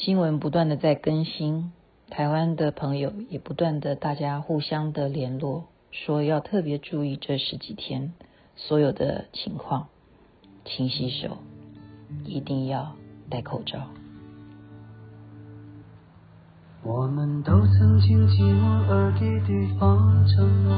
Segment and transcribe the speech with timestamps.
[0.00, 1.72] 新闻不断的在更新，
[2.08, 8.12] 台湾的朋友也不断的大家互相的联络，说要特别注意这十几天
[8.54, 9.88] 所有的情况，
[10.64, 11.38] 勤洗手，
[12.24, 12.94] 一定要
[13.28, 13.88] 戴口罩。
[16.84, 20.76] 我们都曾经寂寞而给对方承诺，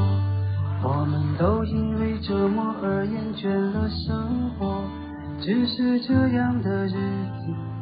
[0.83, 4.83] 我们都因为折磨而厌倦了生活，
[5.43, 7.80] 只是这样的日子。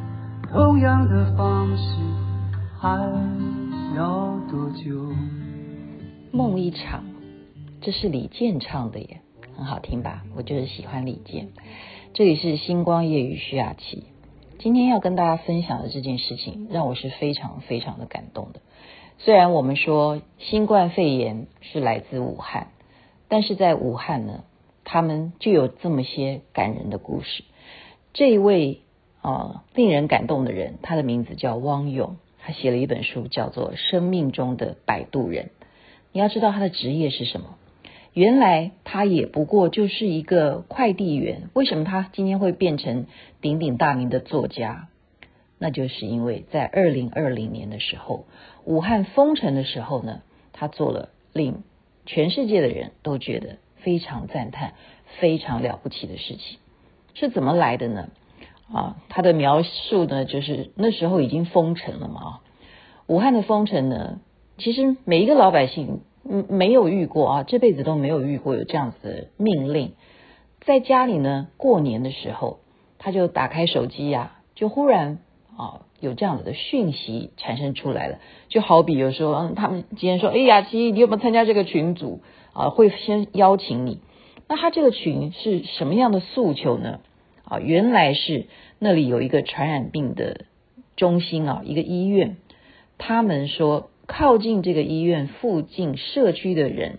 [0.51, 1.83] 同样的方式，
[2.81, 2.89] 还
[3.95, 5.13] 要多久？
[6.33, 7.05] 梦一场，
[7.83, 9.21] 这是李健唱的耶，
[9.55, 10.25] 很好听吧？
[10.35, 11.49] 我就是喜欢李健。
[12.15, 14.05] 这里是星光夜语徐雅琪，
[14.59, 18.61] 今天要跟大家分享的这件事情，让我是非常非常的感动的。
[19.19, 22.69] 虽然我们说新冠肺炎是来自武汉，
[23.29, 24.45] 但是在武汉呢，
[24.83, 27.45] 他们就有这么些感人的故事。
[28.15, 28.81] 这一位。
[29.21, 35.47] 啊，令人感动的人，他的名字叫汪勇，他写了一本书，叫做《生命中的摆渡人》。
[36.13, 37.57] 你要知道他的职业是什么？
[38.15, 41.51] 原来他也不过就是一个快递员。
[41.53, 43.07] 为什么他今天会变成
[43.41, 44.89] 鼎鼎大名的作家？
[45.59, 48.25] 那就是因为在二零二零年的时候，
[48.65, 50.23] 武汉封城的时候呢，
[50.53, 51.63] 他做了令
[52.07, 54.75] 全世界的人都觉得非常赞叹、
[55.19, 56.59] 非常了不起的事情。
[57.15, 58.09] 是怎么来的呢？
[58.73, 62.41] 啊，他的描述呢，就是那时候已经封城了嘛。
[63.07, 64.21] 武汉的封城呢，
[64.59, 69.95] 其实每一个老百姓嗯没有遇过啊，这辈子都没有遇过有这样子的命令。
[70.61, 72.59] 在家里呢，过年的时候，
[72.99, 75.21] 他就打开手机呀、就忽然
[75.57, 78.19] 啊有这样子的讯息产生出来了。
[78.49, 82.21] 就好比有时候，嗯，他们今天说，哎，雅琪，你有没有参加这个群组
[82.53, 82.69] 啊？
[82.69, 84.03] 会先邀请你。
[84.47, 87.01] 那他这个群是什么样的诉求呢？
[87.49, 88.45] 啊，原来是
[88.79, 90.45] 那里有一个传染病的
[90.97, 92.37] 中心啊，一个医院。
[92.99, 96.99] 他们说，靠近这个医院附近社区的人，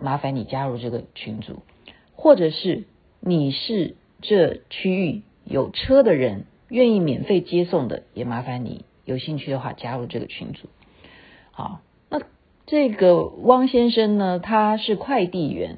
[0.00, 1.62] 麻烦你加入这个群组，
[2.14, 2.84] 或者是
[3.20, 10.68] 你是这区域有车的人，愿意免费接送的，也麻烦你有兴趣的话加入这个群组。
[11.50, 12.22] 好，那
[12.64, 15.76] 这个汪先生呢，他是快递员，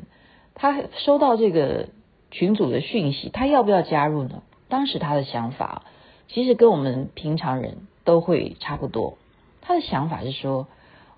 [0.54, 1.88] 他收到这个。
[2.30, 4.42] 群组的讯息，他要不要加入呢？
[4.68, 5.82] 当时他的想法，
[6.28, 9.18] 其实跟我们平常人都会差不多。
[9.62, 10.68] 他的想法是说，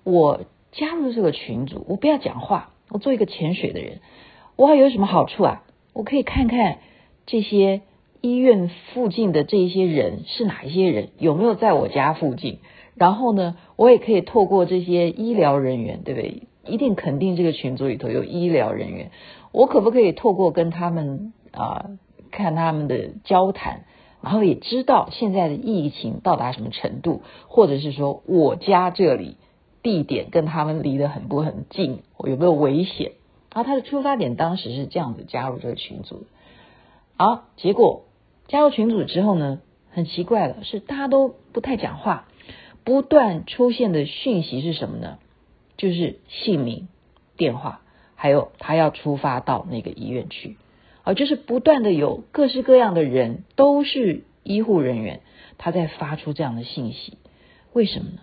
[0.03, 0.41] 我
[0.71, 3.99] 加入这个群组，我不要讲话，我做一个潜水的人，
[4.55, 5.63] 我还有什么好处啊？
[5.93, 6.79] 我可以看看
[7.27, 7.81] 这些
[8.21, 12.59] 医院附近的这些人是哪一些人，有没有在我家附近？
[12.95, 16.43] 然后呢，我也可以透过这些医疗人员，对不对？
[16.65, 19.11] 一定肯定这个群组里头有医疗人员。
[19.51, 21.91] 我可不可以透过跟他们啊、
[22.31, 23.85] 看他们的交谈，
[24.21, 29.37] 然后也知道现在的疫情到达什么程度，或者是说我家这里
[29.83, 33.11] 地点跟他们离得很不很近，有没有危险？
[33.53, 36.25] 然后他的出发点当时是这样子加入这个群组，
[37.17, 38.05] 好，结果
[38.47, 42.27] 加入群组之后呢，很奇怪的是大家都不太讲话，
[42.83, 45.19] 不断出现的讯息是什么呢？
[45.83, 46.87] 就是姓名、
[47.35, 47.81] 电话。
[48.15, 50.55] 还有他要出发到那个医院去，
[51.03, 55.19] 啊，就是不断的有各式各样的人都是医护人员，
[55.57, 57.17] 他在发出这样的信息，
[57.73, 58.19] 为什么呢？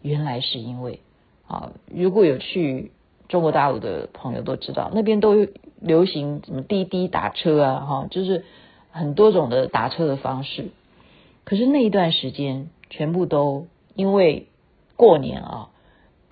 [0.00, 1.00] 原来是因为
[1.48, 2.92] 啊，如果有去
[3.28, 5.48] 中国大陆的朋友都知道，那边都
[5.80, 8.44] 流行什么滴滴打车啊，哈，就是
[8.92, 10.68] 很多种的打车的方式。
[11.42, 14.46] 可是那一段时间全部都因为
[14.94, 15.70] 过年啊，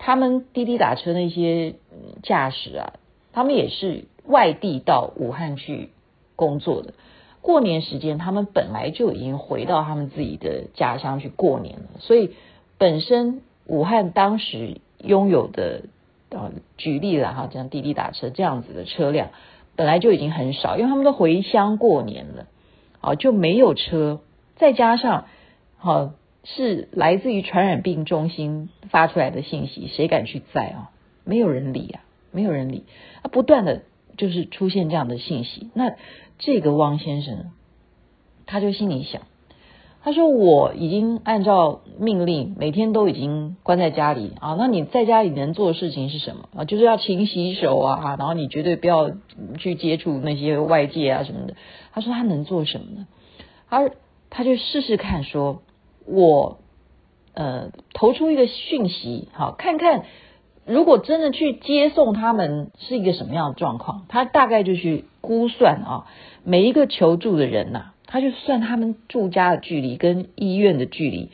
[0.03, 1.75] 他们滴滴打车那些
[2.23, 2.93] 驾驶啊。
[3.33, 5.91] 他们也是外地到武汉去
[6.35, 6.93] 工作的，
[7.39, 12.31] 过年时间他们本来就已经回到他们自己的家乡去过年了，所以
[12.77, 15.83] 本身武汉当时拥有的，
[16.29, 19.29] 呃，举例了哈，像滴滴打车这样子的车辆
[19.77, 22.47] 本来就已经很少，因为他们都回乡过年了，
[22.99, 24.19] 啊，就没有车，
[24.57, 25.23] 再加上
[25.77, 26.11] 好
[26.43, 30.91] 是来自于传染病中心发出来的信息，谁敢去载啊？
[31.23, 32.01] 没有人理啊。
[32.33, 32.85] 没有人理，
[33.23, 33.81] 他不断的
[34.15, 35.69] 就是出现这样的信息。
[35.73, 35.97] 那
[36.39, 37.51] 这个汪先生，
[38.45, 39.23] 他就心里想，
[40.01, 44.55] 他说我已经按照命令，每天都已经关在家里啊。
[44.57, 46.63] 那你在家里能做的事情是什么啊？
[46.63, 49.11] 就是要勤洗手啊，然后你绝对不要
[49.57, 51.55] 去接触那些外界啊什么的。
[51.91, 53.07] 他说他能做什么呢？
[53.67, 53.91] 而
[54.29, 55.63] 他就试试看，说
[56.05, 56.59] 我
[57.33, 60.05] 呃投出一个讯息，好看看。
[60.63, 64.05] 如果真的去接送他们是一个什么样的状况？
[64.09, 66.05] 他大概就去估算啊，
[66.43, 71.31] 每一个求助的人呐、他就算他们住家的距离跟医院的距离，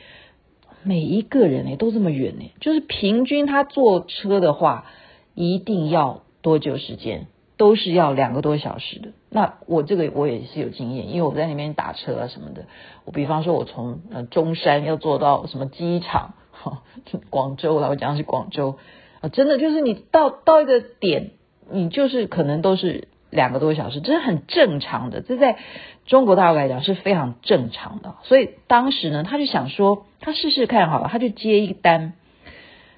[0.82, 4.86] 每一个人哎都这么远呢，就是平均他坐车的话，
[5.34, 7.26] 一定要多久时间？
[7.58, 9.10] 都是要两个多小时的。
[9.28, 12.64] 那我这个我也是有经验，因为我在那边打车啊什么的。
[13.04, 16.82] 我比方说，我从呃中山要坐到什么机场，哈，
[17.28, 18.78] 广州啦，我讲的是广州
[19.20, 21.32] 啊，真的就是你到到一个点，
[21.70, 25.20] 你就是可能都是两个多小时，这是很正常的。
[25.20, 25.58] 这在
[26.06, 28.14] 中国大陆来讲是非常正常的。
[28.22, 32.14] 所以当时呢，他就想说，他试试看好了，他就接一单，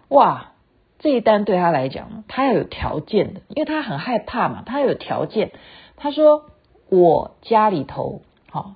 [0.08, 0.52] 哇！
[1.00, 5.50] 这一单对他来讲，他要有条件的，因为他很害怕嘛，他要有条件。
[5.96, 6.44] 他说
[6.90, 8.20] ：“我家里头
[8.50, 8.74] 好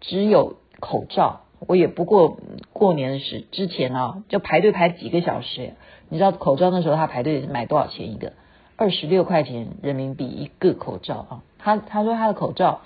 [0.00, 2.36] 只有口罩，我也不过
[2.74, 5.72] 过年的时之前啊，就排队排几个小时。
[6.10, 8.34] 你知道口罩那时候他排队买多少钱一个？
[8.76, 11.42] 二十六块钱人民币一个口罩啊。
[11.58, 12.82] 他他说他的口罩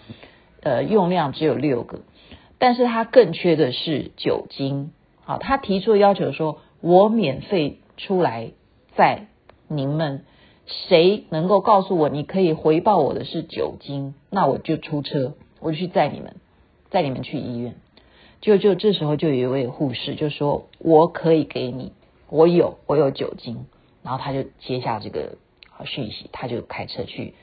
[0.62, 1.99] 呃用量只有六个，
[2.58, 4.92] 但是他更缺的是酒精。
[5.25, 8.52] 好，他提出的要求说，我免费。”出来
[8.96, 9.26] 载
[9.69, 10.25] 您们，
[10.66, 16.37] 谁能够告诉我你可以回报我的是酒精，那我就出车，我去载你们，
[16.90, 17.75] 载你们去医院。
[18.40, 21.93] 就就这时候就有一位护士就说，我可以给你，
[22.28, 23.66] 我有我有酒精，
[24.02, 25.37] 然后他就接下这个
[25.84, 27.34] 讯息，他就开车去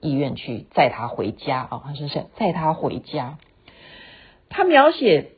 [0.00, 3.38] 医院去载他回家啊，他说是载他回家，
[4.48, 5.30] 他描写。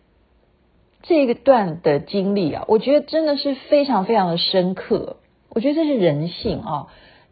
[1.08, 5.18] 这一段的经历啊，我觉得真的是非常非常的深刻。
[5.50, 6.88] 我觉得这是人性啊，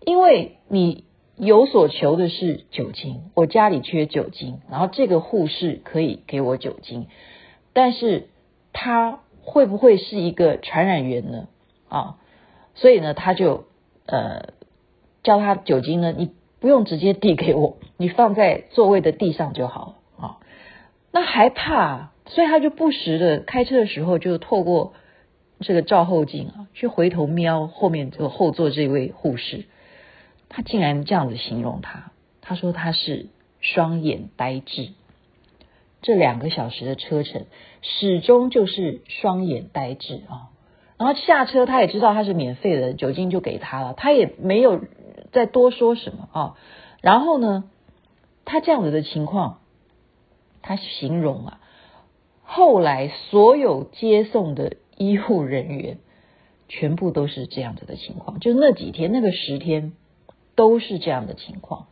[0.06, 1.04] 因为你
[1.36, 7.08] 有所求的是酒精，我家里缺酒精，然后这个护士可以给我酒精，
[7.72, 8.28] 但是
[8.72, 11.48] 他会不会是一个传染源呢？
[11.88, 12.16] 啊，
[12.74, 13.64] 所以呢，他就
[14.06, 14.54] 呃
[15.22, 16.30] 叫他酒精呢，你
[16.60, 20.38] 不用直接递给我，你放在座位的地上就好啊。
[21.10, 22.12] 那还怕？
[22.26, 24.94] 所以他就不时的开车的时候，就透过
[25.60, 29.66] 这个照后镜啊，去回头瞄后面这个后座这位护士。
[30.48, 33.26] 他竟然这样子形容他，他说他是
[33.60, 34.90] 双眼呆滞。
[36.00, 37.46] 这两个小时的车程，
[37.82, 40.50] 始终就是双眼呆滞啊。
[40.96, 44.80] 然后下车，他也知道他是免费的，酒精就给他了，他也没有
[45.32, 46.56] 再多说什么啊。
[47.00, 47.64] 然后呢，
[48.44, 49.60] 他这样子的情况，
[50.62, 51.60] 他形容啊。
[52.44, 55.98] 后来，所有接送的医护人员
[56.68, 59.92] 全部都是这样子的情况，就那几天，那个十天
[60.54, 61.86] 都是这样的情况。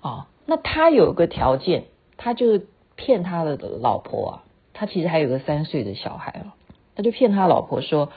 [0.00, 1.84] 啊，那他有个条件，
[2.16, 4.44] 他就是骗他的老婆啊，
[4.74, 6.54] 他其实还有个三岁的小孩啊，
[6.94, 8.10] 他就骗他老婆说，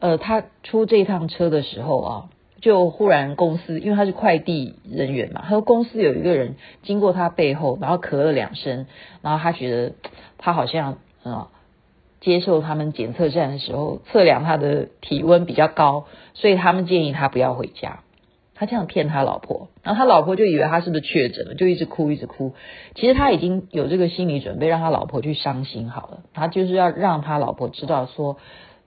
[0.00, 2.30] 呃，他出这趟车的时候啊，
[2.60, 8.86] 就忽然公司，因为他是快递人员嘛，他说公司有一个人经过他背后，然后咳了两声，
[9.22, 9.92] 然后他觉得。
[10.40, 11.48] 他好像啊，
[12.20, 18.04] 接受他们检测站的时候测量他的体温比较高，所以他们建议他不要回家。
[18.54, 22.54] 他这样骗他老婆，然后他老婆就以为他是不是确诊了，就一直哭一直哭。
[22.94, 26.20] 其实他已经有这个心理准备，让他老婆去伤心好了。
[26.32, 28.36] 他就是要让他老婆知道说，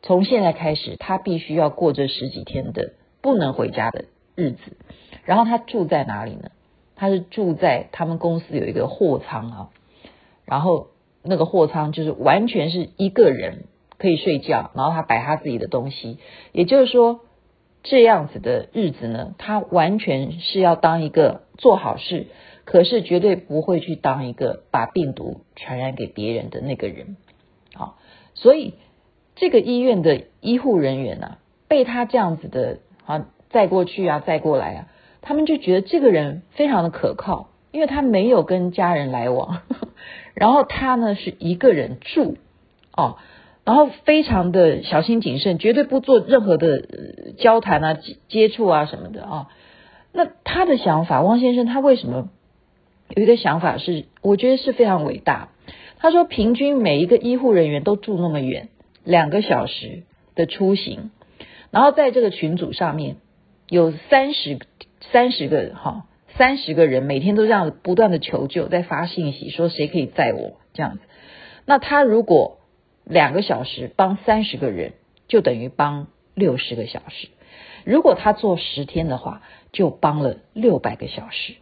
[0.02, 4.78] 从现在开始他必须要过这十几天的不能回家的日子。
[5.24, 6.52] 然后他住在哪里呢？
[6.96, 9.70] 他是住在他们公司有一个货仓啊，
[10.46, 10.88] 然后。
[11.24, 13.66] 那个货仓就是完全是一个人
[14.00, 16.18] 可以睡觉，然后他摆他自己的东西。
[16.52, 17.20] 也就是说，
[17.84, 22.26] 这样子的日子呢，他完全是要当一个做好事，
[22.66, 27.18] 可是绝对不会去当一个把病毒传染给别人的那个人。
[27.76, 28.00] 好，
[28.34, 28.74] 所以
[29.36, 31.38] 这个医院的医护人员啊，
[31.68, 32.80] 被他这样子的
[33.12, 34.88] 啊再过去啊再过来啊，
[35.22, 39.62] 他们就觉得这个人非常的可靠，因为他没有跟家人来往。
[40.34, 42.38] 然后他呢是一个人住
[42.96, 43.18] 哦，
[43.66, 46.88] 然后非常的小心谨慎，绝对不做任何的
[47.38, 47.98] 交谈啊、
[48.30, 49.48] 接触啊什么的啊、
[50.14, 52.30] 那他的想法，汪先生他为什么
[53.10, 55.50] 有一个想法是，我觉得是非常伟大。
[56.00, 58.70] 他说，平均每一个医护人员都住那么远，
[59.04, 60.04] 两个小时
[60.34, 61.12] 的出行，
[61.72, 63.16] 然后在这个群组上面
[63.68, 64.60] 有三十
[65.12, 66.06] 三十个哈。
[66.38, 71.02] 三十个人每天都这样不断的求救，在发信息说谁可以载我这样子。
[71.66, 72.60] 那他如果
[73.04, 74.94] 两个小时帮三十个人，
[75.28, 77.28] 就等于帮六十个小时。
[77.84, 79.42] 如果他做十天的话，
[79.74, 81.56] 就帮了六百个小时。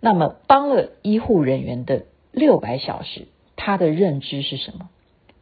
[0.00, 2.02] 那么帮了医护人员的
[2.32, 4.90] 六百小时，他的认知是什么？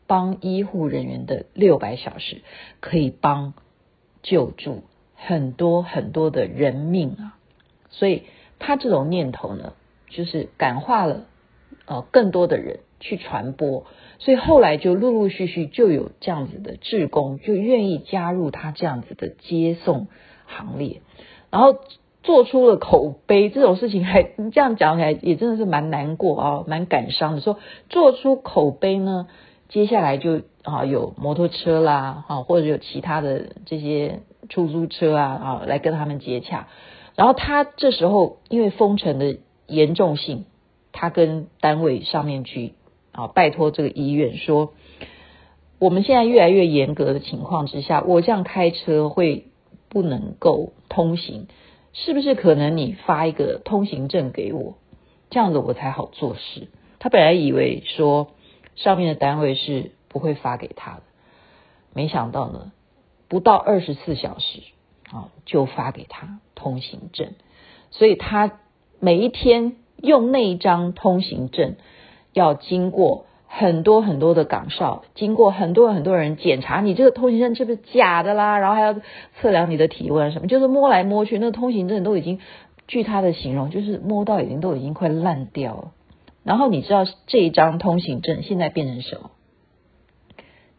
[0.07, 2.43] 帮医护人员的六百小时
[2.81, 3.55] 可以帮
[4.23, 4.83] 救助
[5.15, 7.39] 很多很多的人命啊！
[7.91, 8.23] 所以。
[8.61, 9.75] 他这种念头呢，
[10.11, 11.27] 就是感化了
[11.87, 13.85] 呃更多的人去传播，
[14.19, 20.09] 所以后来就陆陆续续就有这样子的志工，就愿意加入他这样子的接送
[20.45, 21.03] 行列，
[21.53, 21.77] 然后
[22.25, 23.49] 做出了口碑。
[23.49, 27.41] 这种事情还这样讲起来也真的是蛮难过啊，蛮感伤的。
[27.41, 29.29] 说做出口碑呢，
[29.69, 36.69] 接下来就啊有摩托车啦，啊或者有其他的这些出租车啊啊来跟他们接洽。
[37.15, 40.45] 然后他这时候因为封城的严重性，
[40.93, 42.75] 他跟单位上面去
[43.13, 44.73] 啊拜托这个医院说，
[45.79, 49.47] 我们现在越来越严格的情况之下，我这样开车会
[49.89, 51.47] 不能够通行，
[51.93, 54.77] 是不是可能你发一个通行证给我，
[55.29, 56.69] 这样子我才好做事？
[57.01, 58.29] 他本来以为说
[58.79, 61.03] 上面的单位是不会发给他的，
[61.93, 62.73] 没想到呢，
[63.29, 64.63] 不到二十四小时。
[65.11, 67.31] 啊，就发给他通行证，
[67.91, 68.59] 所以他
[69.01, 71.77] 每一天用那一张通行证，
[72.35, 78.97] 要经过很多很多的岗哨，经过很多很多人检查你这个通行证是不是假的啦，然后还要
[79.41, 82.39] 测量你的体温什么，就是摸来摸去，那个通行证都已经，
[82.87, 85.93] 据他的形容，就是摸到已经都已经快烂掉了。
[86.49, 89.31] 然后你知道这一张通行证现在变成什么？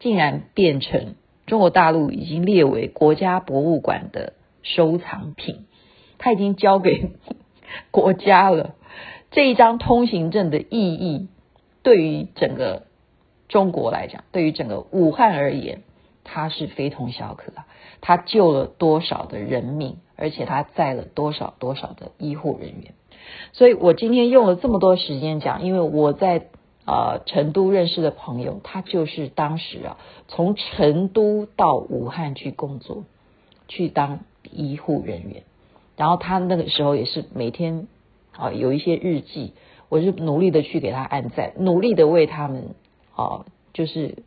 [0.00, 1.14] 竟然变成。
[1.46, 5.66] 中国大陆已经列为国家博物馆的收藏品，
[6.18, 7.10] 它已经交给
[7.90, 8.74] 国家了。
[9.30, 11.28] 这一张通行证的意义，
[11.82, 12.84] 对于整个
[13.48, 15.82] 中国来讲，对于整个武汉而言，
[16.32, 17.66] 他是非同小可啊！
[18.00, 22.94] 他救了多少的人命，而且他载了多少多少的医护人员。
[23.52, 26.46] 所以我今天用了这么多时间讲，因为我在。
[26.86, 33.04] 呃，成都认识的朋友，他就是当时啊，从成都到武汉去工作，
[33.68, 34.20] 去当
[34.50, 35.44] 医护人员。
[35.96, 37.86] 然后他那个时候也是每天
[38.32, 39.52] 啊有一些日记，
[39.88, 42.74] 我就努力的去给他按赞，努力的为他们
[43.14, 44.24] 啊就是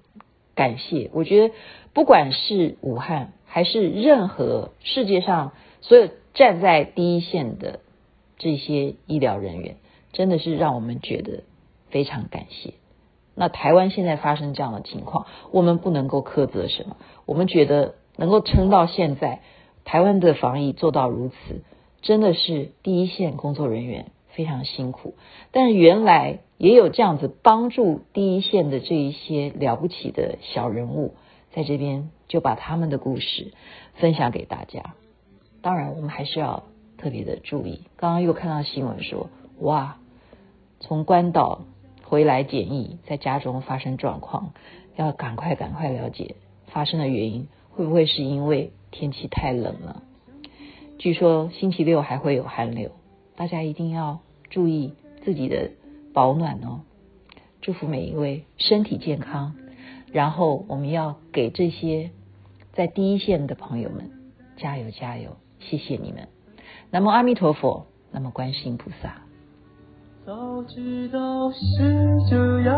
[0.55, 1.09] 感谢。
[1.13, 1.53] 我觉得
[1.93, 7.79] 不管是武汉还是任何世界上所有站在第一线的
[8.37, 9.77] 这些医疗人员，
[10.11, 11.43] 真的是让我们觉得。
[11.89, 12.73] 非常感谢。
[13.35, 16.97] 那台湾现在发生这样的情况，我们不能够苛责什么。
[17.27, 19.41] 我们觉得能够撑到现在，
[19.85, 21.61] 台湾的防疫做到如此，
[22.01, 25.15] 真的是第一线工作人员非常辛苦。
[25.51, 31.15] 但是原来也有这样子帮助第一线的这一些了不起的小人物，
[31.51, 33.53] 在这边就把他们的故事
[33.95, 34.93] 分享给大家。
[35.61, 36.63] 当然，我们还是要
[36.97, 37.85] 特别的注意。
[37.95, 39.97] 刚刚又看到新闻说，哇，
[40.79, 41.61] 从关岛。
[42.05, 44.53] 回来检疫，在家中发生状况，
[44.95, 46.35] 要赶快赶快了解
[46.67, 50.03] 发生的原因，会不会是因为天气太冷了？
[50.99, 52.91] 据说星期六还会有寒流，
[53.35, 55.71] 大家一定要注意自己的
[56.13, 56.81] 保暖哦。
[57.61, 59.55] 祝福每一位身体健康，
[60.11, 62.11] 然后我们要给这些
[62.73, 64.11] 在第一线的朋友们
[64.57, 66.27] 加油加油，谢谢你们。
[66.91, 69.21] 南无阿弥陀佛，南无观世音菩萨。
[70.25, 72.77] 早知道是这样，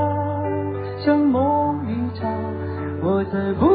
[1.03, 2.31] 像梦一场，
[3.03, 3.74] 我才不